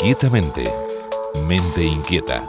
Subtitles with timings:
[0.00, 0.72] Inquietamente.
[1.48, 2.46] Mente inquieta.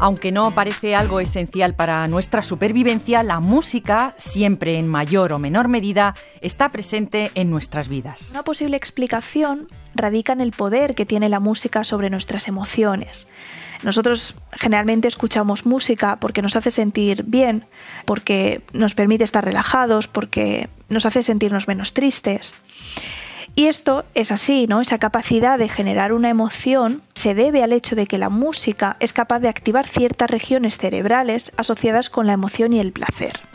[0.00, 5.68] Aunque no parece algo esencial para nuestra supervivencia, la música, siempre en mayor o menor
[5.68, 8.30] medida, está presente en nuestras vidas.
[8.30, 13.26] Una posible explicación radica en el poder que tiene la música sobre nuestras emociones.
[13.82, 17.64] Nosotros generalmente escuchamos música porque nos hace sentir bien,
[18.04, 22.52] porque nos permite estar relajados, porque nos hace sentirnos menos tristes.
[23.56, 24.80] Y esto es así, ¿no?
[24.80, 29.12] Esa capacidad de generar una emoción se debe al hecho de que la música es
[29.12, 33.49] capaz de activar ciertas regiones cerebrales asociadas con la emoción y el placer.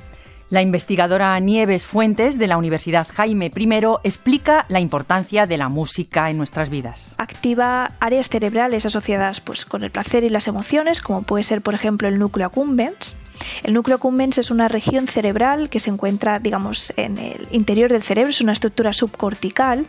[0.52, 3.70] La investigadora Nieves Fuentes de la Universidad Jaime I
[4.04, 7.16] explica la importancia de la música en nuestras vidas.
[7.18, 11.74] Activa áreas cerebrales asociadas pues, con el placer y las emociones, como puede ser, por
[11.74, 13.16] ejemplo, el núcleo accumbens,
[13.64, 18.04] el núcleo accumbens es una región cerebral que se encuentra, digamos, en el interior del
[18.04, 19.88] cerebro, es una estructura subcortical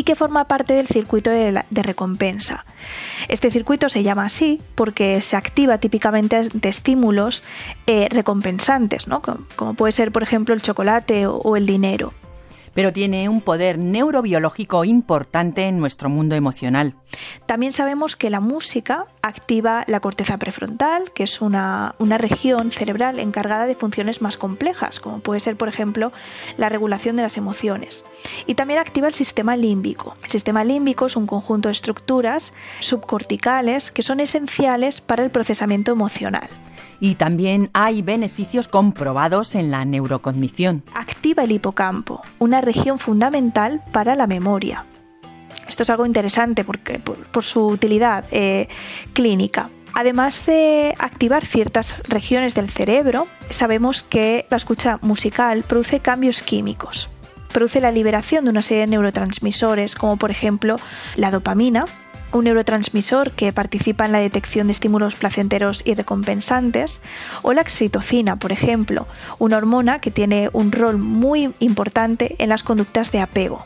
[0.00, 2.64] y que forma parte del circuito de, recompensa.
[3.28, 7.42] Este circuito se llama así porque se activa típicamente de estímulos
[7.86, 9.04] eh, recompensantes,
[9.56, 12.14] como, puede ser, por ejemplo, el chocolate o el dinero
[12.74, 16.94] pero tiene un poder neurobiológico importante en nuestro mundo emocional.
[17.46, 23.18] También sabemos que la música activa la corteza prefrontal, que es una, una región cerebral
[23.18, 26.12] encargada de funciones más complejas, como puede ser, por ejemplo,
[26.56, 28.04] la regulación de las emociones.
[28.46, 30.16] Y también activa el sistema límbico.
[30.22, 35.92] El sistema límbico es un conjunto de estructuras subcorticales que son esenciales para el procesamiento
[35.92, 36.48] emocional
[37.00, 40.84] y también hay beneficios comprobados en la neurocognición.
[41.20, 44.86] Activa el hipocampo, una región fundamental para la memoria.
[45.68, 48.68] Esto es algo interesante porque, por, su utilidad eh,
[49.12, 49.68] clínica.
[49.92, 57.10] Además de activar ciertas regiones del cerebro, sabemos que la escucha musical produce cambios químicos.
[57.52, 60.76] Produce la liberación de una serie de neurotransmisores, como por ejemplo
[61.16, 61.84] la dopamina,
[62.32, 67.00] un neurotransmisor que participa en la detección de estímulos placenteros y recompensantes,
[67.42, 69.06] o la oxitocina, por ejemplo,
[69.38, 73.64] una hormona que tiene un rol muy importante en las conductas de apego.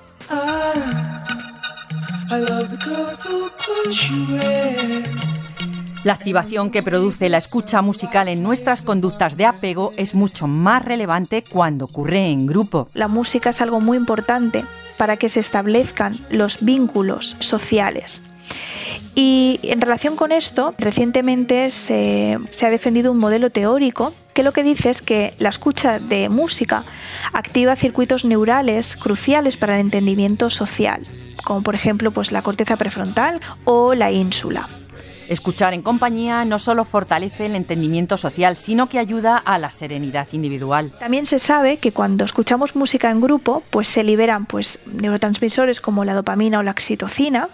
[6.04, 10.84] La activación que produce la escucha musical en nuestras conductas de apego es mucho más
[10.84, 12.88] relevante cuando ocurre en grupo.
[12.92, 14.64] La música es algo muy importante
[14.98, 18.20] para que se establezcan los vínculos sociales.
[19.14, 24.64] Y en relación con esto, recientemente se, ha defendido un modelo teórico que lo que
[24.64, 26.84] dice es que la escucha de música
[27.32, 31.02] activa circuitos neurales cruciales para el entendimiento social,
[31.44, 34.68] como por ejemplo pues, la corteza prefrontal o la ínsula.
[35.28, 40.26] Escuchar en compañía no solo fortalece el entendimiento social, sino que ayuda a la serenidad
[40.32, 40.92] individual.
[40.98, 46.04] También se sabe que cuando escuchamos música en grupo, pues se liberan pues neurotransmisores como
[46.04, 47.48] la dopamina o la oxitocina,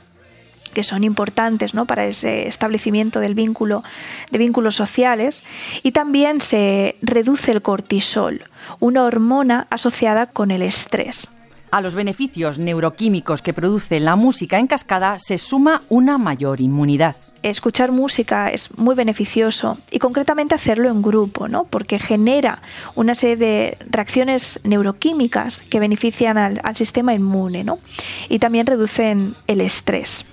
[0.72, 1.86] que son importantes ¿no?
[1.86, 3.82] para ese establecimiento del vínculo,
[4.30, 5.42] de vínculos sociales,
[5.82, 8.44] y también se reduce el cortisol,
[8.78, 11.30] una hormona asociada con el estrés.
[11.72, 17.14] A los beneficios neuroquímicos que produce la música en cascada se suma una mayor inmunidad.
[17.44, 21.64] Escuchar música es muy beneficioso y concretamente hacerlo en grupo, ¿no?
[21.64, 22.60] porque genera
[22.96, 27.78] una serie de reacciones neuroquímicas que benefician al, al sistema inmune ¿no?
[28.28, 30.24] y también reducen el estrés.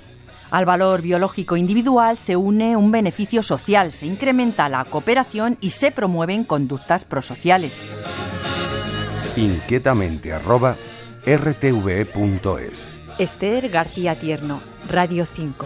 [0.51, 5.91] Al valor biológico individual se une un beneficio social, se incrementa la cooperación y se
[5.91, 7.73] promueven conductas prosociales.
[9.35, 10.75] Inquietamente arroba
[11.25, 12.87] rtve.es
[13.19, 15.65] Esther García Tierno, Radio 5.